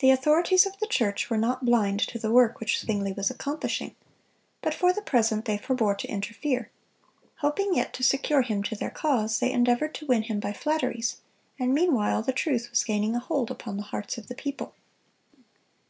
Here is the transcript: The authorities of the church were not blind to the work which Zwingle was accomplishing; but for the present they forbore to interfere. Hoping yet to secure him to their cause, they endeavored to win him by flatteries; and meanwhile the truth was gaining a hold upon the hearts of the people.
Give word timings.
The 0.00 0.10
authorities 0.10 0.66
of 0.66 0.78
the 0.78 0.86
church 0.86 1.30
were 1.30 1.38
not 1.38 1.64
blind 1.64 2.00
to 2.00 2.18
the 2.18 2.30
work 2.30 2.60
which 2.60 2.78
Zwingle 2.82 3.14
was 3.14 3.30
accomplishing; 3.30 3.96
but 4.60 4.74
for 4.74 4.92
the 4.92 5.00
present 5.00 5.46
they 5.46 5.56
forbore 5.56 5.96
to 5.96 6.06
interfere. 6.06 6.70
Hoping 7.36 7.74
yet 7.74 7.94
to 7.94 8.02
secure 8.02 8.42
him 8.42 8.62
to 8.64 8.76
their 8.76 8.90
cause, 8.90 9.38
they 9.38 9.50
endeavored 9.52 9.94
to 9.94 10.06
win 10.06 10.24
him 10.24 10.38
by 10.38 10.52
flatteries; 10.52 11.22
and 11.58 11.72
meanwhile 11.72 12.20
the 12.22 12.34
truth 12.34 12.68
was 12.68 12.84
gaining 12.84 13.16
a 13.16 13.20
hold 13.20 13.50
upon 13.50 13.78
the 13.78 13.84
hearts 13.88 14.18
of 14.18 14.28
the 14.28 14.34
people. 14.34 14.74